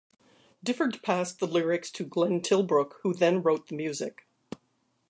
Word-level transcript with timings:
Difford 0.65 1.03
passed 1.03 1.37
the 1.39 1.45
lyrics 1.45 1.91
to 1.91 2.03
Glenn 2.03 2.41
Tilbrook 2.41 2.95
who 3.03 3.13
then 3.13 3.43
wrote 3.43 3.67
the 3.67 3.75
music. 3.75 4.25